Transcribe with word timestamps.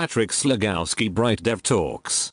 Patrick 0.00 0.34
Slagowski 0.34 1.10
Bright 1.10 1.42
Dev 1.42 1.62
Talks. 1.62 2.32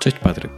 Cześć 0.00 0.18
Patryk. 0.18 0.52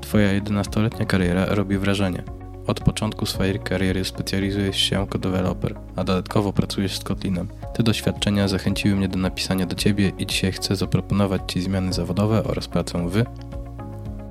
Twoja 0.00 0.40
11-letnia 0.40 1.06
kariera 1.06 1.46
robi 1.46 1.78
wrażenie. 1.78 2.22
Od 2.66 2.80
początku 2.80 3.26
swojej 3.26 3.60
kariery 3.60 4.04
specjalizujesz 4.04 4.76
się 4.76 4.96
jako 4.96 5.18
deweloper, 5.18 5.74
a 5.96 6.04
dodatkowo 6.04 6.52
pracujesz 6.52 6.98
z 6.98 7.04
Kotlinem. 7.04 7.48
Te 7.74 7.82
doświadczenia 7.82 8.48
zachęciły 8.48 8.96
mnie 8.96 9.08
do 9.08 9.18
napisania 9.18 9.66
do 9.66 9.74
Ciebie 9.74 10.12
i 10.18 10.26
dzisiaj 10.26 10.52
chcę 10.52 10.76
zaproponować 10.76 11.42
Ci 11.46 11.60
zmiany 11.60 11.92
zawodowe 11.92 12.44
oraz 12.44 12.68
pracę 12.68 13.08
w... 13.08 13.24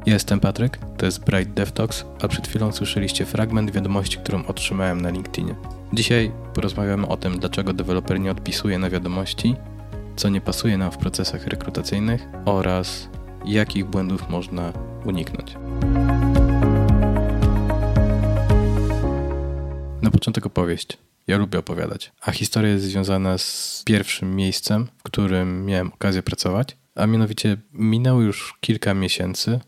Jestem 0.05 0.39
Patryk, 0.39 0.79
to 0.97 1.05
jest 1.05 1.25
Bright 1.25 1.53
Dev 1.53 1.71
Talks, 1.71 2.05
a 2.21 2.27
przed 2.27 2.47
chwilą 2.47 2.71
słyszeliście 2.71 3.25
fragment 3.25 3.71
wiadomości, 3.71 4.17
którą 4.17 4.45
otrzymałem 4.45 5.01
na 5.01 5.09
LinkedInie. 5.09 5.55
Dzisiaj 5.93 6.31
porozmawiamy 6.53 7.07
o 7.07 7.17
tym, 7.17 7.39
dlaczego 7.39 7.73
deweloper 7.73 8.19
nie 8.19 8.31
odpisuje 8.31 8.79
na 8.79 8.89
wiadomości, 8.89 9.55
co 10.15 10.29
nie 10.29 10.41
pasuje 10.41 10.77
nam 10.77 10.91
w 10.91 10.97
procesach 10.97 11.47
rekrutacyjnych 11.47 12.25
oraz 12.45 13.09
jakich 13.45 13.85
błędów 13.85 14.29
można 14.29 14.73
uniknąć. 15.05 15.55
Na 20.01 20.11
początek 20.11 20.45
opowieść. 20.45 20.97
Ja 21.27 21.37
lubię 21.37 21.59
opowiadać, 21.59 22.11
a 22.21 22.31
historia 22.31 22.71
jest 22.71 22.85
związana 22.85 23.37
z 23.37 23.83
pierwszym 23.85 24.35
miejscem, 24.35 24.87
w 24.97 25.03
którym 25.03 25.65
miałem 25.65 25.87
okazję 25.93 26.23
pracować, 26.23 26.77
a 27.01 27.07
mianowicie 27.07 27.57
minęło 27.73 28.21
już 28.21 28.53
kilka 28.59 28.93
miesięcy 28.93 29.59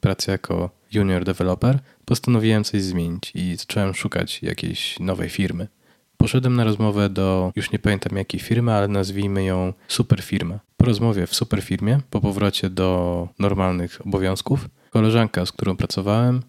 pracy 0.00 0.30
jako 0.30 0.70
junior 0.92 1.24
developer. 1.24 1.78
Postanowiłem 2.04 2.64
coś 2.64 2.82
zmienić 2.82 3.32
i 3.34 3.56
zacząłem 3.56 3.94
szukać 3.94 4.42
jakiejś 4.42 5.00
nowej 5.00 5.28
firmy. 5.28 5.68
Poszedłem 6.16 6.56
na 6.56 6.64
rozmowę 6.64 7.08
do, 7.10 7.52
już 7.56 7.70
nie 7.70 7.78
pamiętam 7.78 8.18
jakiej 8.18 8.40
firmy, 8.40 8.72
ale 8.72 8.88
nazwijmy 8.88 9.44
ją 9.44 9.72
super 9.88 10.22
firma. 10.22 10.60
Po 10.76 10.84
rozmowie 10.86 11.26
w 11.26 11.34
super 11.34 11.62
firmie, 11.62 12.00
po 12.10 12.20
powrocie 12.20 12.70
do 12.70 13.28
normalnych 13.38 14.06
obowiązków, 14.06 14.68
koleżanka, 14.90 15.46
z 15.46 15.52
którą 15.52 15.76
pracowałem, 15.76 16.42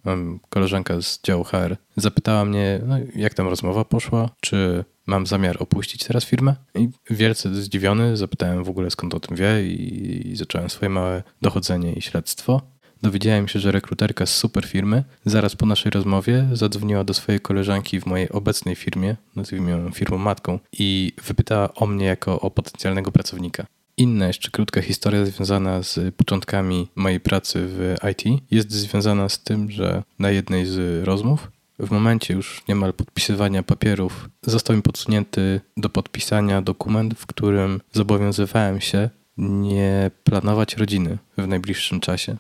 koleżanka 0.50 1.02
z 1.02 1.22
działu 1.22 1.44
HR, 1.44 1.78
zapytała 1.96 2.46
mnie, 2.46 2.82
no, 2.86 2.96
jak 3.16 3.34
tam 3.34 3.48
rozmowa 3.48 3.86
poszła, 3.86 4.30
czy 4.42 4.86
mam 5.10 5.28
zamiar 5.28 5.56
opuścić 5.60 6.04
teraz 6.04 6.26
firmę. 6.26 6.56
I 6.76 6.90
wielce 7.10 7.56
zdziwiony 7.56 8.18
zapytałem 8.18 8.64
w 8.64 8.70
ogóle 8.70 8.92
skąd 8.92 9.14
o 9.14 9.20
tym 9.20 9.38
wie 9.38 9.68
i, 9.68 10.28
i 10.32 10.36
zacząłem 10.36 10.70
swoje 10.70 10.90
małe 10.90 11.24
dochodzenie 11.42 11.94
i 11.94 12.02
śledztwo. 12.02 12.62
Dowiedziałem 13.02 13.48
się, 13.48 13.60
że 13.60 13.72
rekruterka 13.72 14.26
z 14.26 14.36
super 14.36 14.66
firmy 14.66 15.04
zaraz 15.26 15.56
po 15.56 15.66
naszej 15.66 15.92
rozmowie 15.92 16.48
zadzwoniła 16.54 17.04
do 17.04 17.14
swojej 17.14 17.42
koleżanki 17.42 18.02
w 18.02 18.06
mojej 18.06 18.30
obecnej 18.30 18.76
firmie, 18.76 19.16
nazwijmy 19.36 19.72
ją 19.72 19.92
firmą 19.92 20.18
matką, 20.18 20.60
i 20.74 21.14
wypytała 21.28 21.74
o 21.74 21.88
mnie 21.88 22.06
jako 22.06 22.40
o 22.42 22.52
potencjalnego 22.52 23.12
pracownika. 23.12 23.66
Inna 23.98 24.28
jeszcze 24.28 24.52
krótka 24.52 24.82
historia 24.82 25.26
związana 25.26 25.84
z 25.84 26.16
początkami 26.16 26.88
mojej 26.96 27.20
pracy 27.20 27.60
w 27.68 27.96
IT 28.12 28.42
jest 28.52 28.72
związana 28.72 29.30
z 29.30 29.44
tym, 29.44 29.72
że 29.72 30.04
na 30.20 30.32
jednej 30.32 30.66
z 30.66 31.04
rozmów 31.04 31.52
w 31.80 31.92
momencie 31.92 32.34
już 32.34 32.64
niemal 32.68 32.94
podpisywania 32.94 33.64
papierów 33.64 34.30
został 34.42 34.76
mi 34.76 34.82
podsunięty 34.82 35.62
do 35.78 35.90
podpisania 35.90 36.62
dokument, 36.62 37.14
w 37.14 37.26
którym 37.26 37.82
zobowiązywałem 37.92 38.82
się 38.82 39.10
nie 39.38 40.12
planować 40.24 40.78
rodziny 40.78 41.18
w 41.38 41.48
najbliższym 41.48 42.00
czasie. 42.00 42.38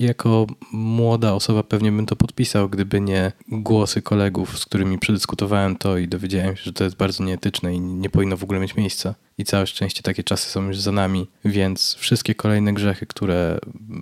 Jako 0.00 0.46
młoda 0.72 1.32
osoba 1.32 1.62
pewnie 1.62 1.92
bym 1.92 2.06
to 2.06 2.16
podpisał, 2.16 2.68
gdyby 2.68 3.00
nie 3.00 3.32
głosy 3.48 4.02
kolegów, 4.02 4.58
z 4.58 4.66
którymi 4.66 4.98
przedyskutowałem 4.98 5.76
to 5.76 5.98
i 5.98 6.08
dowiedziałem 6.08 6.56
się, 6.56 6.62
że 6.62 6.72
to 6.72 6.84
jest 6.84 6.96
bardzo 6.96 7.24
nieetyczne 7.24 7.74
i 7.74 7.80
nie 7.80 8.10
powinno 8.10 8.36
w 8.36 8.44
ogóle 8.44 8.60
mieć 8.60 8.76
miejsca. 8.76 9.14
I 9.38 9.44
całe 9.44 9.66
szczęście 9.66 10.02
takie 10.02 10.24
czasy 10.24 10.50
są 10.50 10.66
już 10.66 10.80
za 10.80 10.92
nami, 10.92 11.26
więc 11.44 11.94
wszystkie 11.94 12.34
kolejne 12.34 12.72
grzechy, 12.72 13.06
które, 13.06 13.58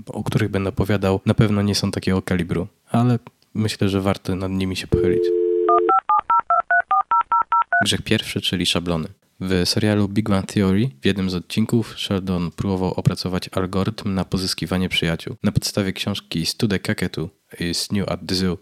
o 0.06 0.25
których 0.25 0.48
będę 0.48 0.69
opowiadał, 0.69 1.21
na 1.26 1.34
pewno 1.34 1.62
nie 1.62 1.75
są 1.75 1.91
takiego 1.91 2.22
kalibru, 2.22 2.66
ale 2.91 3.19
myślę, 3.55 3.89
że 3.89 4.01
warto 4.01 4.37
nad 4.37 4.53
nimi 4.53 4.77
się 4.77 4.87
pochylić. 4.87 5.23
Grzech 7.85 8.03
pierwszy, 8.03 8.41
czyli 8.41 8.67
szablony. 8.67 9.09
W 9.41 9.63
serialu 9.65 10.09
Big 10.09 10.31
Bang 10.31 10.47
Theory 10.47 10.91
w 11.03 11.07
jednym 11.07 11.31
z 11.31 11.35
odcinków 11.35 11.99
Sheldon 11.99 12.51
próbował 12.51 12.93
opracować 12.95 13.51
algorytm 13.53 14.15
na 14.15 14.25
pozyskiwanie 14.25 14.89
przyjaciół. 14.89 15.37
Na 15.43 15.53
podstawie 15.53 15.93
książki 15.93 16.47
Stude 16.47 16.79
Kaketu 16.79 17.31
is 17.61 17.93
New 17.93 18.09
at 18.09 18.21
the 18.27 18.35
Zoo 18.35 18.59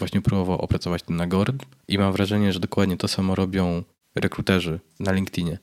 właśnie 0.00 0.20
próbował 0.22 0.58
opracować 0.58 1.02
ten 1.02 1.20
algorytm 1.20 1.66
i 1.88 1.98
mam 1.98 2.12
wrażenie, 2.12 2.52
że 2.52 2.60
dokładnie 2.60 2.96
to 2.96 3.08
samo 3.08 3.34
robią 3.34 3.82
rekruterzy 4.14 4.80
na 5.00 5.12
LinkedInie. 5.12 5.58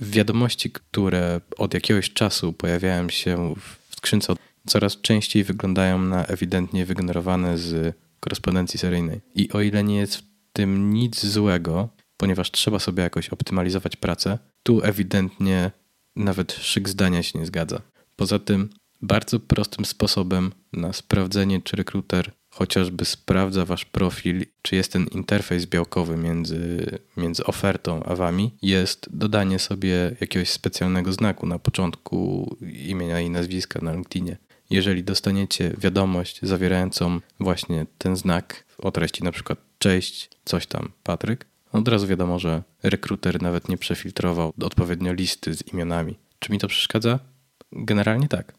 Wiadomości, 0.00 0.70
które 0.70 1.40
od 1.58 1.74
jakiegoś 1.74 2.12
czasu 2.12 2.52
pojawiają 2.52 3.08
się 3.08 3.54
w 3.56 3.96
skrzynce, 3.96 4.34
coraz 4.70 5.00
częściej 5.00 5.44
wyglądają 5.44 5.98
na 5.98 6.26
ewidentnie 6.26 6.86
wygenerowane 6.86 7.58
z 7.58 7.96
korespondencji 8.20 8.78
seryjnej. 8.78 9.20
I 9.34 9.52
o 9.52 9.60
ile 9.60 9.84
nie 9.84 9.96
jest 9.96 10.16
w 10.16 10.22
tym 10.52 10.92
nic 10.92 11.26
złego, 11.26 11.88
ponieważ 12.16 12.50
trzeba 12.50 12.78
sobie 12.78 13.02
jakoś 13.02 13.28
optymalizować 13.28 13.96
pracę, 13.96 14.38
tu 14.62 14.80
ewidentnie 14.82 15.70
nawet 16.16 16.52
szyk 16.52 16.88
zdania 16.88 17.22
się 17.22 17.38
nie 17.38 17.46
zgadza. 17.46 17.80
Poza 18.16 18.38
tym, 18.38 18.70
bardzo 19.02 19.40
prostym 19.40 19.84
sposobem 19.84 20.52
na 20.72 20.92
sprawdzenie, 20.92 21.62
czy 21.62 21.76
rekruter 21.76 22.32
chociażby 22.50 23.04
sprawdza 23.04 23.64
wasz 23.64 23.84
profil, 23.84 24.46
czy 24.62 24.76
jest 24.76 24.92
ten 24.92 25.06
interfejs 25.06 25.66
białkowy 25.66 26.16
między, 26.16 26.86
między 27.16 27.44
ofertą 27.44 28.02
a 28.02 28.14
wami, 28.16 28.54
jest 28.62 29.08
dodanie 29.16 29.58
sobie 29.58 30.16
jakiegoś 30.20 30.50
specjalnego 30.50 31.12
znaku 31.12 31.46
na 31.46 31.58
początku 31.58 32.56
imienia 32.88 33.20
i 33.20 33.30
nazwiska 33.30 33.80
na 33.82 33.92
LinkedInie. 33.92 34.36
Jeżeli 34.70 35.04
dostaniecie 35.04 35.74
wiadomość 35.78 36.38
zawierającą 36.42 37.20
właśnie 37.40 37.86
ten 37.98 38.16
znak 38.16 38.64
o 38.78 38.90
treści 38.90 39.24
na 39.24 39.32
przykład 39.32 39.58
cześć, 39.78 40.30
coś 40.44 40.66
tam, 40.66 40.92
Patryk, 41.02 41.46
od 41.72 41.88
razu 41.88 42.06
wiadomo, 42.06 42.38
że 42.38 42.62
rekruter 42.82 43.42
nawet 43.42 43.68
nie 43.68 43.78
przefiltrował 43.78 44.52
odpowiednio 44.62 45.12
listy 45.12 45.54
z 45.54 45.72
imionami. 45.72 46.18
Czy 46.38 46.52
mi 46.52 46.58
to 46.58 46.68
przeszkadza? 46.68 47.18
Generalnie 47.72 48.28
tak. 48.28 48.54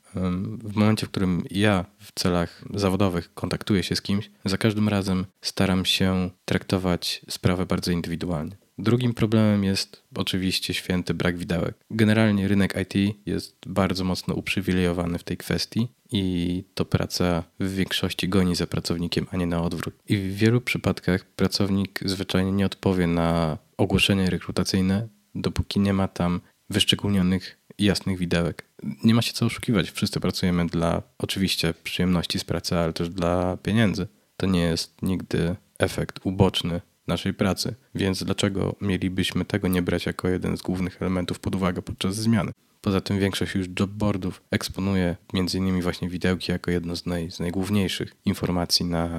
W 0.64 0.76
momencie, 0.76 1.06
w 1.06 1.10
którym 1.10 1.44
ja 1.52 1.86
w 2.00 2.12
celach 2.20 2.64
zawodowych 2.74 3.34
kontaktuję 3.34 3.84
się 3.84 3.96
z 3.96 4.02
kimś, 4.02 4.32
za 4.46 4.58
każdym 4.58 4.90
razem 4.90 5.26
staram 5.42 5.86
się 5.86 6.30
traktować 6.46 7.22
sprawę 7.30 7.66
bardzo 7.66 7.92
indywidualnie. 7.92 8.61
Drugim 8.82 9.14
problemem 9.14 9.64
jest 9.64 10.04
oczywiście 10.16 10.74
święty 10.74 11.14
brak 11.14 11.38
widełek. 11.38 11.76
Generalnie 11.92 12.48
rynek 12.48 12.76
IT 12.82 13.16
jest 13.26 13.56
bardzo 13.66 14.04
mocno 14.04 14.34
uprzywilejowany 14.34 15.18
w 15.18 15.24
tej 15.24 15.38
kwestii 15.38 15.88
i 16.12 16.64
to 16.74 16.86
praca 16.86 17.44
w 17.60 17.76
większości 17.76 18.30
goni 18.30 18.56
za 18.56 18.68
pracownikiem, 18.68 19.28
a 19.32 19.38
nie 19.38 19.46
na 19.46 19.62
odwrót. 19.62 19.94
I 20.10 20.18
w 20.18 20.36
wielu 20.36 20.62
przypadkach 20.62 21.26
pracownik 21.26 22.00
zwyczajnie 22.06 22.52
nie 22.52 22.66
odpowie 22.66 23.08
na 23.08 23.58
ogłoszenie 23.78 24.30
rekrutacyjne, 24.30 25.08
dopóki 25.36 25.80
nie 25.80 25.94
ma 25.94 26.08
tam 26.08 26.42
wyszczególnionych 26.70 27.58
jasnych 27.80 28.18
widełek. 28.18 28.66
Nie 29.04 29.14
ma 29.14 29.22
się 29.22 29.34
co 29.34 29.46
oszukiwać. 29.46 29.92
Wszyscy 29.92 30.20
pracujemy 30.20 30.66
dla 30.66 31.02
oczywiście 31.18 31.74
przyjemności 31.84 32.40
z 32.40 32.44
pracy, 32.44 32.78
ale 32.78 32.94
też 32.94 33.10
dla 33.10 33.58
pieniędzy. 33.58 34.08
To 34.38 34.46
nie 34.46 34.62
jest 34.62 35.02
nigdy 35.02 35.56
efekt 35.80 36.20
uboczny 36.24 36.82
naszej 37.08 37.34
pracy, 37.34 37.76
więc 37.96 38.24
dlaczego 38.24 38.76
mielibyśmy 38.82 39.46
tego 39.46 39.68
nie 39.68 39.82
brać 39.82 40.06
jako 40.06 40.30
jeden 40.30 40.58
z 40.58 40.62
głównych 40.62 41.02
elementów 41.02 41.40
pod 41.40 41.56
uwagę 41.56 41.82
podczas 41.82 42.16
zmiany? 42.16 42.52
Poza 42.82 43.02
tym 43.02 43.20
większość 43.20 43.56
już 43.56 43.68
jobboardów 43.80 44.42
eksponuje 44.52 45.18
m.in. 45.34 45.82
właśnie 45.82 46.10
widełki 46.10 46.52
jako 46.52 46.72
jedno 46.72 46.96
z, 46.96 47.06
naj, 47.06 47.32
z 47.32 47.40
najgłówniejszych 47.40 48.16
informacji 48.26 48.86
na, 48.86 49.10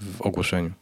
w 0.00 0.20
ogłoszeniu. 0.20 0.72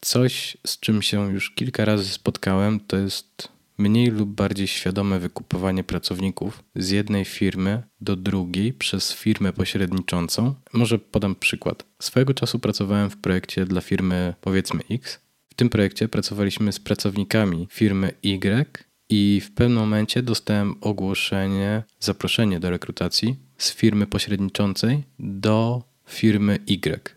Coś, 0.00 0.56
z 0.66 0.80
czym 0.80 1.02
się 1.02 1.32
już 1.32 1.50
kilka 1.50 1.84
razy 1.84 2.08
spotkałem, 2.08 2.80
to 2.80 2.96
jest 2.96 3.48
mniej 3.78 4.06
lub 4.06 4.30
bardziej 4.30 4.66
świadome 4.66 5.18
wykupowanie 5.18 5.84
pracowników 5.84 6.62
z 6.76 6.90
jednej 6.90 7.24
firmy 7.24 7.82
do 8.00 8.16
drugiej 8.16 8.72
przez 8.72 9.12
firmę 9.12 9.52
pośredniczącą. 9.52 10.54
Może 10.72 10.98
podam 10.98 11.34
przykład. 11.34 11.84
Swojego 11.98 12.34
czasu 12.34 12.58
pracowałem 12.58 13.10
w 13.10 13.16
projekcie 13.16 13.64
dla 13.64 13.80
firmy 13.80 14.34
powiedzmy 14.40 14.80
X. 14.90 15.20
W 15.52 15.54
tym 15.54 15.68
projekcie 15.68 16.08
pracowaliśmy 16.08 16.72
z 16.72 16.80
pracownikami 16.80 17.66
firmy 17.70 18.12
Y 18.22 18.66
i 19.08 19.40
w 19.44 19.54
pewnym 19.54 19.78
momencie 19.78 20.22
dostałem 20.22 20.74
ogłoszenie, 20.80 21.82
zaproszenie 22.00 22.60
do 22.60 22.70
rekrutacji 22.70 23.36
z 23.58 23.74
firmy 23.74 24.06
pośredniczącej 24.06 25.02
do 25.18 25.82
firmy 26.08 26.58
Y. 26.66 27.16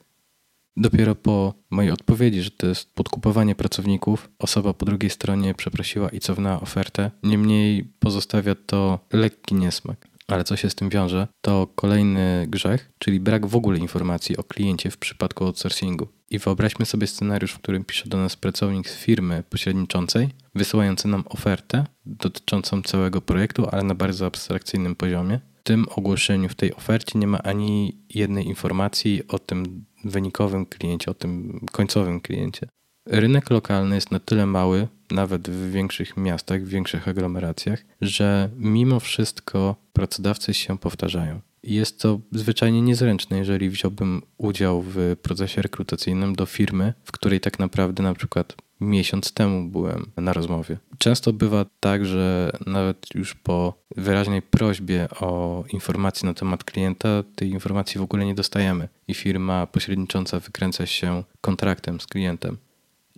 Dopiero 0.78 1.16
po 1.16 1.54
mojej 1.70 1.92
odpowiedzi, 1.92 2.42
że 2.42 2.52
to 2.52 2.68
jest 2.68 2.94
podkupowanie 2.94 3.56
pracowników, 3.56 4.30
osoba 4.40 4.74
po 4.74 4.86
drugiej 4.86 5.10
stronie 5.10 5.54
przeprosiła 5.54 6.10
i 6.10 6.20
cofnęła 6.20 6.62
ofertę. 6.62 7.12
Niemniej 7.24 7.84
pozostawia 8.00 8.56
to 8.56 9.00
lekki 9.14 9.56
niesmak. 9.56 10.08
Ale 10.28 10.44
co 10.44 10.56
się 10.56 10.70
z 10.70 10.76
tym 10.76 10.90
wiąże, 10.90 11.28
to 11.42 11.68
kolejny 11.76 12.46
grzech, 12.50 12.92
czyli 13.00 13.20
brak 13.20 13.46
w 13.46 13.56
ogóle 13.56 13.78
informacji 13.78 14.38
o 14.38 14.44
kliencie 14.44 14.92
w 14.92 14.98
przypadku 14.98 15.46
outsourcingu. 15.46 16.08
I 16.30 16.40
wyobraźmy 16.40 16.86
sobie 16.86 17.08
scenariusz, 17.08 17.52
w 17.52 17.60
którym 17.60 17.86
pisze 17.86 18.10
do 18.10 18.18
nas 18.18 18.36
pracownik 18.36 18.90
z 18.90 18.96
firmy 18.96 19.44
pośredniczącej, 19.50 20.30
wysyłający 20.56 21.08
nam 21.08 21.24
ofertę 21.30 21.86
dotyczącą 22.06 22.82
całego 22.82 23.22
projektu, 23.22 23.68
ale 23.72 23.84
na 23.84 23.96
bardzo 23.96 24.26
abstrakcyjnym 24.26 24.96
poziomie. 24.96 25.40
W 25.56 25.64
tym 25.64 25.86
ogłoszeniu, 25.90 26.50
w 26.50 26.56
tej 26.56 26.76
ofercie 26.76 27.20
nie 27.20 27.28
ma 27.28 27.38
ani 27.38 27.98
jednej 28.10 28.48
informacji 28.48 29.28
o 29.28 29.40
tym 29.40 29.86
wynikowym 30.04 30.66
kliencie, 30.66 31.12
o 31.12 31.14
tym 31.14 31.60
końcowym 31.72 32.22
kliencie. 32.22 32.68
Rynek 33.06 33.50
lokalny 33.50 33.96
jest 33.96 34.12
na 34.12 34.20
tyle 34.20 34.46
mały, 34.46 34.88
nawet 35.12 35.50
w 35.50 35.72
większych 35.72 36.18
miastach, 36.18 36.64
w 36.64 36.68
większych 36.68 37.08
aglomeracjach, 37.08 37.86
że 38.02 38.50
mimo 38.58 39.00
wszystko 39.00 39.76
pracodawcy 39.94 40.54
się 40.54 40.78
powtarzają. 40.78 41.42
Jest 41.64 42.02
to 42.02 42.20
zwyczajnie 42.32 42.82
niezręczne, 42.82 43.38
jeżeli 43.38 43.70
wziąłbym 43.70 44.22
udział 44.38 44.82
w 44.88 45.16
procesie 45.22 45.62
rekrutacyjnym 45.62 46.36
do 46.36 46.46
firmy, 46.46 46.94
w 47.04 47.12
której 47.12 47.40
tak 47.40 47.60
naprawdę 47.60 48.04
na 48.04 48.14
przykład 48.14 48.56
miesiąc 48.82 49.34
temu 49.34 49.70
byłem 49.70 50.12
na 50.18 50.34
rozmowie. 50.34 50.78
Często 50.98 51.34
bywa 51.34 51.66
tak, 51.80 52.06
że 52.06 52.52
nawet 52.66 53.16
już 53.16 53.36
po 53.36 53.74
wyraźnej 53.98 54.42
prośbie 54.42 55.08
o 55.10 55.64
informacje 55.74 56.28
na 56.28 56.34
temat 56.34 56.64
klienta, 56.64 57.24
tej 57.36 57.50
informacji 57.50 58.00
w 58.00 58.04
ogóle 58.04 58.26
nie 58.26 58.36
dostajemy 58.36 58.90
i 59.08 59.14
firma 59.14 59.68
pośrednicząca 59.68 60.40
wykręca 60.40 60.86
się 60.86 61.24
kontraktem 61.42 62.00
z 62.02 62.08
klientem. 62.08 62.58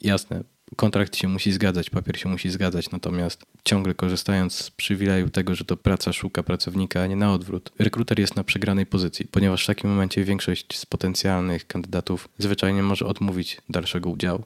Jasne, 0.01 0.44
kontrakt 0.75 1.16
się 1.16 1.28
musi 1.28 1.52
zgadzać, 1.52 1.90
papier 1.90 2.19
się 2.19 2.30
musi 2.30 2.50
zgadzać, 2.50 2.92
natomiast 2.92 3.46
ciągle 3.64 3.94
korzystając 3.94 4.54
z 4.54 4.72
przywileju 4.72 5.30
tego, 5.30 5.56
że 5.56 5.66
to 5.66 5.78
praca 5.78 6.14
szuka 6.14 6.44
pracownika, 6.44 7.02
a 7.02 7.08
nie 7.08 7.16
na 7.16 7.34
odwrót, 7.34 7.72
rekruter 7.80 8.19
jest 8.19 8.36
na 8.36 8.44
przegranej 8.44 8.86
pozycji, 8.86 9.28
ponieważ 9.31 9.64
w 9.64 9.68
takim 9.68 9.90
momencie 9.90 10.24
większość 10.24 10.78
z 10.78 10.86
potencjalnych 10.86 11.68
kandydatów 11.68 12.30
zwyczajnie 12.38 12.84
może 12.84 13.06
odmówić 13.06 13.62
dalszego 13.69 14.10
udziału. 14.10 14.44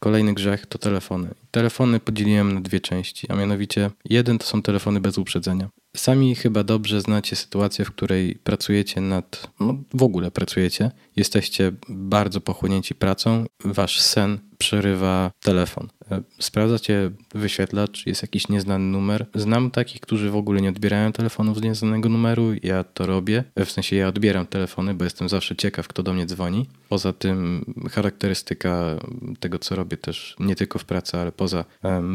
Kolejny 0.00 0.34
grzech 0.34 0.66
to 0.66 0.78
telefony. 0.78 1.28
Telefony 1.50 2.00
podzieliłem 2.00 2.52
na 2.52 2.60
dwie 2.60 2.80
części, 2.80 3.26
a 3.30 3.34
mianowicie 3.34 3.90
jeden 4.04 4.38
to 4.38 4.46
są 4.46 4.62
telefony 4.62 5.00
bez 5.00 5.18
uprzedzenia. 5.18 5.68
Sami 5.98 6.34
chyba 6.34 6.64
dobrze 6.64 7.00
znacie 7.00 7.36
sytuację, 7.36 7.84
w 7.84 7.90
której 7.90 8.34
pracujecie 8.34 9.00
nad, 9.00 9.50
no 9.60 9.76
w 9.94 10.02
ogóle 10.02 10.30
pracujecie, 10.30 10.90
jesteście 11.16 11.72
bardzo 11.88 12.40
pochłonięci 12.40 12.94
pracą, 12.94 13.44
wasz 13.64 14.00
sen 14.00 14.38
przerywa 14.58 15.30
telefon. 15.40 15.88
E, 16.10 16.22
sprawdzacie 16.38 17.10
wyświetlacz, 17.34 18.06
jest 18.06 18.22
jakiś 18.22 18.48
nieznany 18.48 18.84
numer. 18.84 19.26
Znam 19.34 19.70
takich, 19.70 20.00
którzy 20.00 20.30
w 20.30 20.36
ogóle 20.36 20.60
nie 20.60 20.68
odbierają 20.68 21.12
telefonów 21.12 21.58
z 21.58 21.62
nieznanego 21.62 22.08
numeru. 22.08 22.52
Ja 22.62 22.84
to 22.84 23.06
robię. 23.06 23.44
E, 23.54 23.64
w 23.64 23.70
sensie 23.70 23.96
ja 23.96 24.08
odbieram 24.08 24.46
telefony, 24.46 24.94
bo 24.94 25.04
jestem 25.04 25.28
zawsze 25.28 25.56
ciekaw, 25.56 25.88
kto 25.88 26.02
do 26.02 26.12
mnie 26.12 26.26
dzwoni. 26.26 26.66
Poza 26.88 27.12
tym 27.12 27.64
charakterystyka 27.90 28.98
tego, 29.40 29.58
co 29.58 29.76
robię 29.76 29.96
też 29.96 30.36
nie 30.40 30.56
tylko 30.56 30.78
w 30.78 30.84
pracy, 30.84 31.18
ale 31.18 31.32
poza 31.32 31.64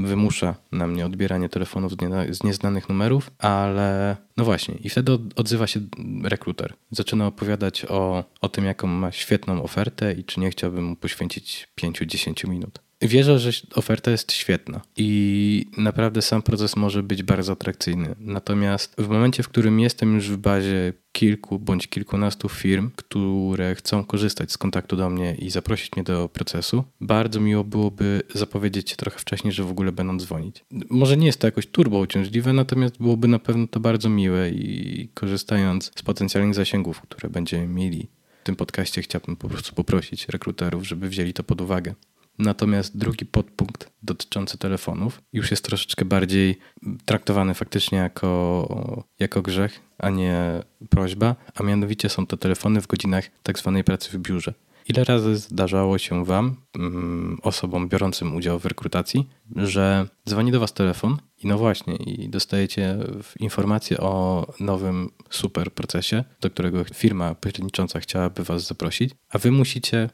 wymusza 0.03 0.55
na 0.71 0.87
mnie 0.87 1.05
odbieranie 1.05 1.49
telefonów 1.49 1.93
z 2.29 2.43
nieznanych 2.43 2.89
numerów, 2.89 3.31
ale 3.39 4.17
no 4.37 4.45
właśnie, 4.45 4.75
i 4.75 4.89
wtedy 4.89 5.17
odzywa 5.35 5.67
się 5.67 5.79
rekruter. 6.23 6.73
Zaczyna 6.91 7.27
opowiadać 7.27 7.85
o, 7.85 8.23
o 8.41 8.49
tym, 8.49 8.65
jaką 8.65 8.87
ma 8.87 9.11
świetną 9.11 9.63
ofertę 9.63 10.13
i 10.13 10.23
czy 10.23 10.39
nie 10.39 10.49
chciałbym 10.49 10.83
mu 10.83 10.95
poświęcić 10.95 11.67
5-10 11.81 12.32
minut. 12.47 12.79
Wierzę, 13.01 13.39
że 13.39 13.51
oferta 13.75 14.11
jest 14.11 14.31
świetna 14.31 14.81
i 14.97 15.65
naprawdę 15.77 16.21
sam 16.21 16.41
proces 16.41 16.75
może 16.75 17.03
być 17.03 17.23
bardzo 17.23 17.53
atrakcyjny. 17.53 18.15
Natomiast 18.19 18.95
w 18.97 19.07
momencie, 19.07 19.43
w 19.43 19.49
którym 19.49 19.79
jestem 19.79 20.15
już 20.15 20.29
w 20.29 20.37
bazie 20.37 20.93
kilku 21.11 21.59
bądź 21.59 21.87
kilkunastu 21.87 22.49
firm, 22.49 22.91
które 22.95 23.75
chcą 23.75 24.03
korzystać 24.03 24.51
z 24.51 24.57
kontaktu 24.57 24.95
do 24.95 25.09
mnie 25.09 25.35
i 25.35 25.49
zaprosić 25.49 25.95
mnie 25.95 26.03
do 26.03 26.29
procesu, 26.29 26.83
bardzo 27.01 27.39
miło 27.39 27.63
byłoby 27.63 28.21
zapowiedzieć 28.33 28.95
trochę 28.95 29.19
wcześniej, 29.19 29.53
że 29.53 29.63
w 29.63 29.71
ogóle 29.71 29.91
będą 29.91 30.17
dzwonić. 30.17 30.65
Może 30.89 31.17
nie 31.17 31.25
jest 31.25 31.39
to 31.39 31.47
jakoś 31.47 31.67
turbo 31.67 31.99
uciążliwe, 31.99 32.53
natomiast 32.53 32.97
byłoby 32.97 33.27
na 33.27 33.39
pewno 33.39 33.67
to 33.67 33.79
bardzo 33.79 34.09
miłe 34.09 34.49
i 34.49 35.09
korzystając 35.13 35.91
z 35.95 36.01
potencjalnych 36.01 36.55
zasięgów, 36.55 37.01
które 37.01 37.29
będziemy 37.29 37.67
mieli 37.67 38.07
w 38.41 38.45
tym 38.45 38.55
podcaście, 38.55 39.01
chciałbym 39.01 39.35
po 39.35 39.49
prostu 39.49 39.75
poprosić 39.75 40.27
rekruterów, 40.27 40.87
żeby 40.87 41.09
wzięli 41.09 41.33
to 41.33 41.43
pod 41.43 41.61
uwagę. 41.61 41.93
Natomiast 42.39 42.97
drugi 42.97 43.25
podpunkt 43.25 43.91
dotyczący 44.03 44.57
telefonów 44.57 45.21
już 45.33 45.51
jest 45.51 45.65
troszeczkę 45.65 46.05
bardziej 46.05 46.57
traktowany 47.05 47.53
faktycznie 47.53 47.97
jako, 47.97 49.03
jako 49.19 49.41
grzech, 49.41 49.81
a 49.97 50.09
nie 50.09 50.63
prośba, 50.89 51.35
a 51.55 51.63
mianowicie 51.63 52.09
są 52.09 52.27
to 52.27 52.37
telefony 52.37 52.81
w 52.81 52.87
godzinach 52.87 53.25
tak 53.43 53.59
zwanej 53.59 53.83
pracy 53.83 54.09
w 54.09 54.21
biurze. 54.21 54.53
Ile 54.87 55.03
razy 55.03 55.37
zdarzało 55.37 55.97
się 55.97 56.25
Wam, 56.25 56.55
mm, 56.75 57.37
osobom 57.41 57.89
biorącym 57.89 58.35
udział 58.35 58.59
w 58.59 58.65
rekrutacji, 58.65 59.29
że 59.55 60.07
dzwoni 60.29 60.51
do 60.51 60.59
Was 60.59 60.73
telefon 60.73 61.17
i 61.43 61.47
no 61.47 61.57
właśnie, 61.57 61.95
i 61.95 62.29
dostajecie 62.29 62.97
informację 63.39 63.97
o 63.97 64.47
nowym 64.59 65.09
super 65.29 65.71
procesie, 65.71 66.23
do 66.41 66.49
którego 66.49 66.83
firma 66.83 67.35
pośrednicząca 67.35 67.99
chciałaby 67.99 68.43
Was 68.43 68.67
zaprosić, 68.67 69.11
a 69.29 69.37
Wy 69.37 69.51
musicie, 69.51 70.09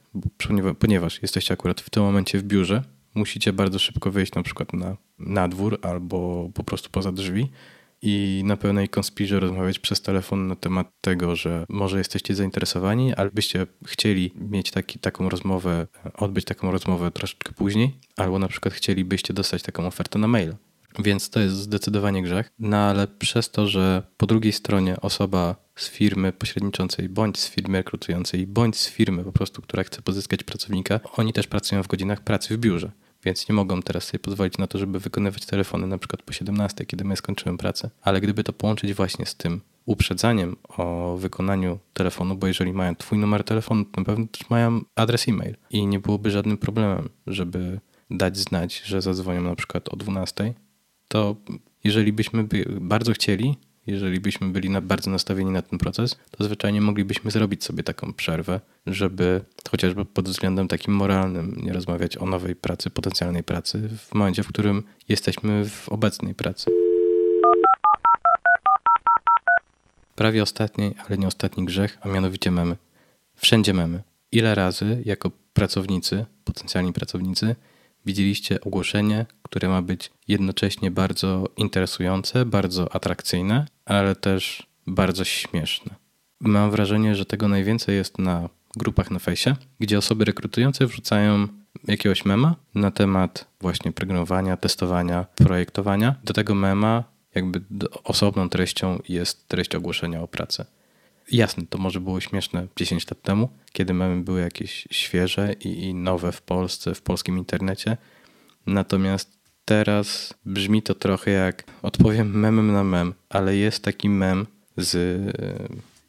ponieważ 0.80 1.22
jesteście 1.22 1.54
akurat 1.54 1.82
w 1.82 1.90
tym 1.90 2.04
momencie 2.04 2.38
w 2.38 2.44
biurze, 2.44 2.84
musicie 3.16 3.54
bardzo 3.54 3.80
szybko 3.80 4.12
wyjść 4.12 4.34
na 4.34 4.44
przykład 4.44 4.74
na, 4.74 4.98
na 5.20 5.48
dwór 5.48 5.80
albo 5.82 6.50
po 6.54 6.64
prostu 6.64 6.90
poza 6.90 7.12
drzwi 7.12 7.50
i 8.02 8.42
na 8.46 8.58
pełnej 8.58 8.90
konspirze 8.90 9.40
rozmawiać 9.40 9.80
przez 9.80 10.02
telefon 10.02 10.48
na 10.48 10.56
temat 10.56 10.92
tego, 11.02 11.36
że 11.36 11.66
może 11.70 11.98
jesteście 11.98 12.36
zainteresowani, 12.36 13.14
ale 13.14 13.32
byście 13.32 13.68
chcieli 13.86 14.32
mieć 14.36 14.72
taki, 14.72 15.00
taką 15.00 15.30
rozmowę, 15.30 15.88
odbyć 16.14 16.46
taką 16.46 16.72
rozmowę 16.72 17.12
troszeczkę 17.12 17.54
później, 17.54 18.00
albo 18.18 18.40
na 18.40 18.48
przykład 18.48 18.74
chcielibyście 18.74 19.34
dostać 19.34 19.64
taką 19.64 19.88
ofertę 19.88 20.20
na 20.20 20.28
mail. 20.28 20.56
Więc 21.00 21.30
to 21.30 21.40
jest 21.40 21.56
zdecydowanie 21.56 22.24
grzech. 22.24 22.52
No 22.60 22.78
ale 22.78 23.08
przez 23.08 23.52
to, 23.52 23.68
że 23.68 24.04
po 24.18 24.28
drugiej 24.28 24.54
stronie 24.54 25.02
osoba 25.02 25.56
z 25.76 25.90
firmy 25.90 26.32
pośredniczącej, 26.32 27.10
bądź 27.10 27.40
z 27.40 27.50
firmy 27.50 27.78
rekrutującej, 27.78 28.48
bądź 28.48 28.78
z 28.78 28.90
firmy 28.90 29.24
po 29.24 29.32
prostu, 29.32 29.62
która 29.62 29.84
chce 29.84 30.02
pozyskać 30.02 30.44
pracownika, 30.44 31.00
oni 31.18 31.34
też 31.34 31.48
pracują 31.48 31.84
w 31.84 31.88
godzinach 31.88 32.22
pracy 32.22 32.58
w 32.58 32.60
biurze 32.60 32.92
więc 33.24 33.50
nie 33.50 33.56
mogą 33.56 33.82
teraz 33.82 34.04
sobie 34.04 34.20
pozwolić 34.20 34.58
na 34.58 34.68
to, 34.68 34.78
żeby 34.78 35.00
wykonywać 35.00 35.46
telefony 35.46 35.88
na 35.88 35.98
przykład 35.98 36.22
po 36.22 36.34
17, 36.34 36.86
kiedy 36.86 37.04
my 37.04 37.16
skończymy 37.16 37.58
pracę. 37.58 37.90
Ale 38.02 38.22
gdyby 38.22 38.44
to 38.44 38.54
połączyć 38.54 38.94
właśnie 38.94 39.26
z 39.26 39.36
tym 39.36 39.62
uprzedzaniem 39.86 40.56
o 40.78 41.18
wykonaniu 41.18 41.80
telefonu, 41.94 42.36
bo 42.36 42.48
jeżeli 42.48 42.74
mają 42.74 42.96
twój 42.96 43.18
numer 43.18 43.44
telefonu, 43.44 43.86
to 43.86 44.02
na 44.02 44.06
pewno 44.06 44.28
też 44.28 44.50
mają 44.50 44.82
adres 44.96 45.28
e-mail 45.28 45.56
i 45.70 45.88
nie 45.88 46.00
byłoby 46.00 46.32
żadnym 46.32 46.58
problemem, 46.58 47.10
żeby 47.28 47.80
dać 48.10 48.38
znać, 48.38 48.82
że 48.86 49.02
zadzwonią 49.02 49.42
na 49.42 49.56
przykład 49.56 49.90
o 49.90 49.96
12, 49.96 50.54
to 51.10 51.36
jeżeli 51.84 52.14
byśmy 52.14 52.44
by 52.44 52.66
bardzo 52.82 53.14
chcieli, 53.14 53.58
jeżeli 53.88 54.20
byśmy 54.20 54.48
byli 54.48 54.70
na, 54.70 54.82
bardzo 54.82 55.12
nastawieni 55.12 55.52
na 55.52 55.62
ten 55.62 55.80
proces, 55.80 56.18
to 56.32 56.44
zwyczajnie 56.44 56.82
moglibyśmy 56.82 57.32
zrobić 57.32 57.64
sobie 57.64 57.84
taką 57.84 58.14
przerwę, 58.14 58.60
żeby 58.88 59.42
chociażby 59.72 60.06
pod 60.06 60.30
względem 60.30 60.68
takim 60.68 60.94
moralnym 60.94 61.62
nie 61.64 61.74
rozmawiać 61.74 62.18
o 62.18 62.26
nowej 62.26 62.56
pracy, 62.56 62.90
potencjalnej 62.90 63.44
pracy 63.44 63.90
w 63.98 64.16
momencie, 64.16 64.44
w 64.44 64.48
którym 64.48 64.84
jesteśmy 65.10 65.66
w 65.70 65.90
obecnej 65.90 66.36
pracy. 66.36 66.72
Prawie 70.16 70.44
ostatni, 70.44 70.96
ale 71.08 71.18
nie 71.18 71.28
ostatni 71.28 71.66
grzech, 71.66 71.98
a 72.02 72.08
mianowicie 72.08 72.52
memy. 72.52 72.78
Wszędzie 73.36 73.74
memy. 73.74 74.04
Ile 74.32 74.56
razy 74.56 75.02
jako 75.06 75.32
pracownicy, 75.54 76.26
potencjalni 76.44 76.94
pracownicy, 76.94 77.56
widzieliście 78.10 78.62
ogłoszenie, 78.62 79.26
które 79.44 79.70
ma 79.70 79.82
być 79.82 80.12
jednocześnie 80.28 80.92
bardzo 80.92 81.50
interesujące, 81.58 82.46
bardzo 82.46 82.96
atrakcyjne, 82.96 83.66
ale 83.86 84.16
też 84.16 84.68
bardzo 84.88 85.24
śmieszne. 85.26 85.96
Mam 86.42 86.72
wrażenie, 86.72 87.16
że 87.16 87.26
tego 87.26 87.48
najwięcej 87.48 87.96
jest 87.96 88.18
na 88.18 88.50
grupach 88.76 89.12
na 89.12 89.20
fejsie, 89.20 89.56
gdzie 89.80 89.98
osoby 89.98 90.26
rekrutujące 90.26 90.88
wrzucają 90.88 91.48
jakiegoś 91.88 92.26
mema 92.26 92.56
na 92.76 92.92
temat 92.92 93.48
właśnie 93.62 93.92
programowania, 93.92 94.58
testowania, 94.58 95.26
projektowania. 95.36 96.16
Do 96.24 96.34
tego 96.34 96.56
mema 96.56 97.04
jakby 97.36 97.62
osobną 98.04 98.50
treścią 98.50 99.00
jest 99.10 99.48
treść 99.48 99.76
ogłoszenia 99.76 100.22
o 100.22 100.28
pracę. 100.28 100.66
Jasne, 101.32 101.64
to 101.70 101.78
może 101.78 102.00
było 102.00 102.20
śmieszne 102.20 102.68
10 102.76 103.12
lat 103.12 103.22
temu, 103.22 103.50
kiedy 103.72 103.94
memy 103.94 104.24
były 104.24 104.42
jakieś 104.42 104.88
świeże 104.92 105.54
i, 105.54 105.94
nowe 105.94 106.32
w 106.32 106.42
Polsce, 106.42 106.96
w 106.96 107.02
polskim 107.02 107.38
internecie. 107.38 107.98
Natomiast 108.66 109.40
teraz 109.66 110.34
brzmi 110.46 110.82
to 110.82 110.96
trochę 110.96 111.32
jak, 111.32 111.64
odpowiem 111.82 112.40
memem 112.40 112.74
na 112.74 112.84
mem, 112.84 113.14
ale 113.30 113.56
jest 113.56 113.84
taki 113.84 114.10
mem 114.10 114.48
z, 114.78 115.22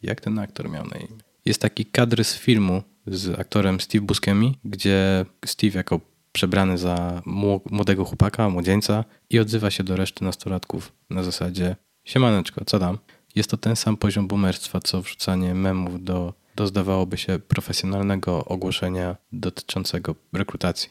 jak 0.03 0.21
ten 0.21 0.39
aktor 0.39 0.71
miał 0.71 0.85
na 0.85 0.97
imię? 0.97 1.19
Jest 1.45 1.61
taki 1.61 1.87
kadr 1.87 2.25
z 2.25 2.37
filmu 2.37 2.83
z 3.07 3.41
aktorem 3.41 3.81
Steve 3.81 4.05
Buscemi, 4.05 4.59
gdzie 4.65 5.25
Steve 5.47 5.79
jako 5.79 6.00
przebrany 6.33 6.79
za 6.79 7.23
młodego 7.71 8.05
chłopaka, 8.05 8.49
młodzieńca 8.49 9.05
i 9.31 9.39
odzywa 9.39 9.71
się 9.71 9.85
do 9.85 9.97
reszty 9.97 10.25
nastolatków 10.25 10.93
na 11.11 11.23
zasadzie 11.23 11.77
siemaneczko, 12.05 12.65
co 12.65 12.79
tam? 12.79 12.99
Jest 13.35 13.51
to 13.51 13.57
ten 13.57 13.77
sam 13.77 13.97
poziom 13.97 14.29
boomerstwa, 14.29 14.81
co 14.81 15.03
wrzucanie 15.03 15.55
memów 15.55 16.05
do, 16.05 16.35
do 16.57 16.67
zdawałoby 16.67 17.17
się 17.17 17.39
profesjonalnego 17.39 18.45
ogłoszenia 18.45 19.17
dotyczącego 19.33 20.15
rekrutacji. 20.33 20.91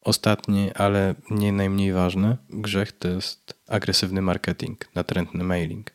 Ostatni, 0.00 0.72
ale 0.74 1.14
nie 1.30 1.52
najmniej 1.52 1.92
ważny 1.92 2.36
grzech 2.50 2.92
to 2.92 3.08
jest 3.08 3.54
agresywny 3.68 4.22
marketing, 4.22 4.88
natrętny 4.94 5.44
mailing. 5.44 5.90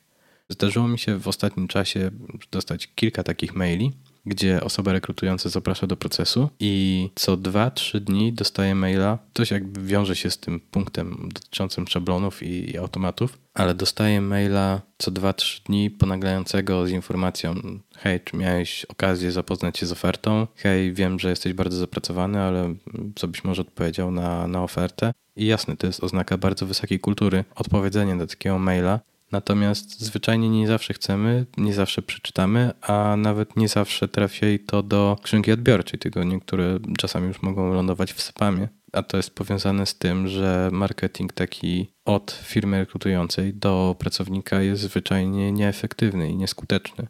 Zdarzyło 0.50 0.88
mi 0.88 1.00
się 1.00 1.18
w 1.18 1.28
ostatnim 1.28 1.68
czasie 1.68 2.12
dostać 2.52 2.88
kilka 2.96 3.24
takich 3.24 3.56
maili, 3.56 3.92
gdzie 4.29 4.63
osoba 4.63 4.93
rekrutująca 4.93 5.50
zaprasza 5.50 5.88
do 5.88 5.98
procesu 5.98 6.50
i 6.59 7.09
co 7.15 7.38
2-3 7.38 8.00
dni 8.00 8.33
dostaje 8.33 8.75
maila. 8.75 9.17
Coś 9.33 9.51
jakby 9.51 9.83
wiąże 9.83 10.15
się 10.15 10.31
z 10.31 10.38
tym 10.38 10.59
punktem 10.59 11.29
dotyczącym 11.33 11.88
szablonów 11.88 12.43
i 12.43 12.77
automatów, 12.77 13.38
ale 13.53 13.74
dostaje 13.74 14.21
maila 14.21 14.81
co 14.98 15.12
2-3 15.12 15.63
dni 15.65 15.91
ponaglającego 15.91 16.88
z 16.88 16.89
informacją: 16.89 17.55
Hej, 17.98 18.19
czy 18.19 18.38
miałeś 18.38 18.86
okazję 18.86 19.31
zapoznać 19.31 19.77
się 19.77 19.86
z 19.86 19.91
ofertą? 19.91 20.48
Hej, 20.55 20.93
wiem, 20.93 21.19
że 21.19 21.29
jesteś 21.29 21.53
bardzo 21.53 21.77
zapracowany, 21.77 22.41
ale 22.41 22.75
co 23.15 23.27
byś 23.27 23.43
może 23.43 23.62
odpowiedział 23.62 24.12
na, 24.12 24.48
na 24.48 24.63
ofertę? 24.63 25.13
I 25.36 25.45
jasne, 25.45 25.77
to 25.77 25.88
jest 25.88 26.03
oznaka 26.03 26.38
bardzo 26.38 26.65
wysokiej 26.65 27.00
kultury. 27.00 27.43
Odpowiedzenie 27.55 28.17
do 28.17 28.27
takiego 28.27 28.59
maila 28.59 29.00
Natomiast 29.31 30.00
zwyczajnie 30.01 30.50
nie 30.50 30.67
zawsze 30.67 30.93
chcemy, 30.93 31.45
nie 31.57 31.74
zawsze 31.74 32.01
przeczytamy, 32.01 32.71
a 32.81 33.15
nawet 33.17 33.57
nie 33.57 33.67
zawsze 33.67 34.07
trafia 34.07 34.48
to 34.67 34.83
do 34.83 35.17
skrzynki 35.19 35.51
odbiorczej, 35.51 36.00
tylko 36.00 36.24
niektóre 36.24 36.79
czasami 36.98 37.27
już 37.27 37.41
mogą 37.41 37.74
lądować 37.74 38.13
w 38.13 38.21
spamie. 38.21 38.67
A 38.93 39.03
to 39.03 39.17
jest 39.17 39.36
powiązane 39.36 39.86
z 39.86 39.98
tym, 39.98 40.27
że 40.27 40.69
marketing 40.71 41.33
taki 41.33 41.88
od 42.05 42.31
firmy 42.43 42.79
rekrutującej 42.79 43.53
do 43.53 43.95
pracownika 44.00 44.62
jest 44.62 44.81
zwyczajnie 44.81 45.51
nieefektywny 45.51 46.29
i 46.29 46.36
nieskuteczny. 46.36 47.07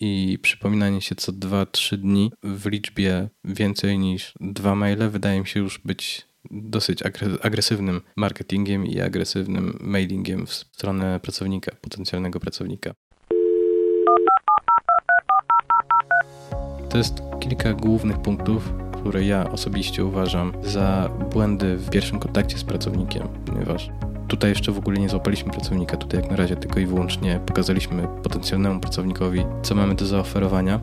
I 0.00 0.38
przypominanie 0.42 1.00
się 1.00 1.14
co 1.14 1.32
2-3 1.32 1.96
dni 1.96 2.32
w 2.42 2.66
liczbie 2.66 3.28
więcej 3.44 3.98
niż 3.98 4.32
dwa 4.40 4.74
maile 4.74 5.10
wydaje 5.10 5.40
mi 5.40 5.46
się 5.46 5.60
już 5.60 5.78
być 5.78 6.27
dosyć 6.50 7.02
agresywnym 7.42 8.00
marketingiem 8.16 8.86
i 8.86 9.00
agresywnym 9.00 9.78
mailingiem 9.80 10.46
w 10.46 10.52
stronę 10.52 11.20
pracownika, 11.20 11.76
potencjalnego 11.80 12.40
pracownika. 12.40 12.94
To 16.88 16.98
jest 16.98 17.22
kilka 17.40 17.72
głównych 17.72 18.18
punktów, 18.18 18.72
które 18.92 19.24
ja 19.24 19.50
osobiście 19.50 20.04
uważam 20.04 20.52
za 20.62 21.10
błędy 21.32 21.76
w 21.76 21.90
pierwszym 21.90 22.18
kontakcie 22.18 22.58
z 22.58 22.64
pracownikiem, 22.64 23.28
ponieważ 23.46 23.90
tutaj 24.28 24.50
jeszcze 24.50 24.72
w 24.72 24.78
ogóle 24.78 24.98
nie 24.98 25.08
złapaliśmy 25.08 25.52
pracownika, 25.52 25.96
tutaj 25.96 26.20
jak 26.20 26.30
na 26.30 26.36
razie 26.36 26.56
tylko 26.56 26.80
i 26.80 26.86
wyłącznie 26.86 27.40
pokazaliśmy 27.46 28.08
potencjalnemu 28.22 28.80
pracownikowi, 28.80 29.44
co 29.62 29.74
mamy 29.74 29.94
do 29.94 30.06
zaoferowania 30.06 30.80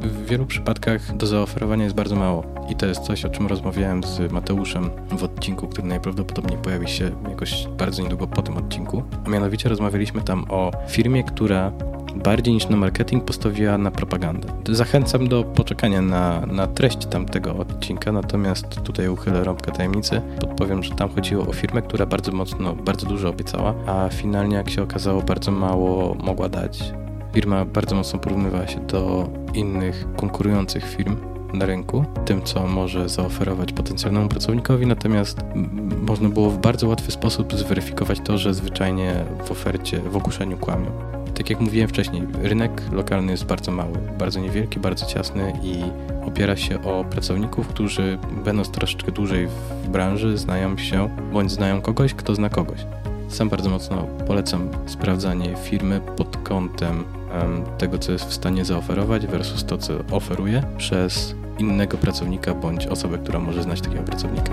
w 0.00 0.26
wielu 0.26 0.46
przypadkach 0.46 1.16
do 1.16 1.26
zaoferowania 1.26 1.84
jest 1.84 1.96
bardzo 1.96 2.16
mało. 2.16 2.44
I 2.70 2.76
to 2.76 2.86
jest 2.86 3.00
coś, 3.00 3.24
o 3.24 3.28
czym 3.28 3.46
rozmawiałem 3.46 4.04
z 4.04 4.32
Mateuszem 4.32 4.90
w 5.10 5.24
odcinku, 5.24 5.68
który 5.68 5.88
najprawdopodobniej 5.88 6.58
pojawi 6.58 6.88
się 6.88 7.10
jakoś 7.28 7.68
bardzo 7.78 8.02
niedługo 8.02 8.26
po 8.26 8.42
tym 8.42 8.56
odcinku. 8.56 9.02
A 9.26 9.30
mianowicie 9.30 9.68
rozmawialiśmy 9.68 10.22
tam 10.22 10.44
o 10.48 10.70
firmie, 10.88 11.24
która 11.24 11.72
bardziej 12.16 12.54
niż 12.54 12.68
na 12.68 12.76
marketing 12.76 13.24
postawiła 13.24 13.78
na 13.78 13.90
propagandę. 13.90 14.48
Zachęcam 14.68 15.28
do 15.28 15.44
poczekania 15.44 16.02
na, 16.02 16.46
na 16.46 16.66
treść 16.66 17.06
tamtego 17.06 17.56
odcinka, 17.56 18.12
natomiast 18.12 18.66
tutaj 18.66 19.08
uchylę 19.08 19.44
rąbkę 19.44 19.72
tajemnicy. 19.72 20.22
Podpowiem, 20.40 20.82
że 20.82 20.94
tam 20.94 21.08
chodziło 21.08 21.46
o 21.46 21.52
firmę, 21.52 21.82
która 21.82 22.06
bardzo 22.06 22.32
mocno, 22.32 22.74
bardzo 22.74 23.06
dużo 23.06 23.28
obiecała, 23.28 23.74
a 23.86 24.08
finalnie, 24.08 24.56
jak 24.56 24.70
się 24.70 24.82
okazało, 24.82 25.22
bardzo 25.22 25.50
mało 25.50 26.14
mogła 26.14 26.48
dać 26.48 26.92
firma 27.34 27.64
bardzo 27.64 27.96
mocno 27.96 28.18
porównywała 28.18 28.66
się 28.66 28.80
do 28.80 29.28
innych 29.54 30.06
konkurujących 30.16 30.84
firm 30.84 31.16
na 31.54 31.66
rynku, 31.66 32.04
tym 32.24 32.42
co 32.42 32.66
może 32.66 33.08
zaoferować 33.08 33.72
potencjalnemu 33.72 34.28
pracownikowi, 34.28 34.86
natomiast 34.86 35.38
można 36.02 36.28
było 36.28 36.50
w 36.50 36.58
bardzo 36.58 36.88
łatwy 36.88 37.12
sposób 37.12 37.54
zweryfikować 37.54 38.20
to, 38.24 38.38
że 38.38 38.54
zwyczajnie 38.54 39.24
w 39.44 39.50
ofercie, 39.50 40.00
w 40.00 40.16
ogłoszeniu 40.16 40.58
kłamią. 40.58 40.90
Tak 41.34 41.50
jak 41.50 41.60
mówiłem 41.60 41.88
wcześniej, 41.88 42.22
rynek 42.42 42.82
lokalny 42.92 43.32
jest 43.32 43.44
bardzo 43.44 43.72
mały, 43.72 43.98
bardzo 44.18 44.40
niewielki, 44.40 44.80
bardzo 44.80 45.06
ciasny 45.06 45.52
i 45.62 45.82
opiera 46.26 46.56
się 46.56 46.82
o 46.82 47.04
pracowników, 47.04 47.68
którzy 47.68 48.18
będąc 48.44 48.70
troszeczkę 48.70 49.12
dłużej 49.12 49.46
w 49.46 49.88
branży 49.88 50.38
znają 50.38 50.78
się 50.78 51.08
bądź 51.32 51.52
znają 51.52 51.80
kogoś, 51.80 52.14
kto 52.14 52.34
zna 52.34 52.48
kogoś. 52.48 52.86
Sam 53.28 53.48
bardzo 53.48 53.70
mocno 53.70 54.06
polecam 54.26 54.68
sprawdzanie 54.86 55.56
firmy 55.56 56.00
pod 56.16 56.36
kątem 56.36 57.04
tego, 57.78 57.98
co 57.98 58.12
jest 58.12 58.24
w 58.24 58.34
stanie 58.34 58.64
zaoferować 58.64 59.26
versus 59.26 59.64
to, 59.64 59.78
co 59.78 59.94
oferuje 60.10 60.62
przez 60.78 61.34
innego 61.58 61.96
pracownika 61.96 62.54
bądź 62.54 62.86
osobę, 62.86 63.18
która 63.18 63.38
może 63.38 63.62
znać 63.62 63.80
takiego 63.80 64.02
pracownika. 64.02 64.52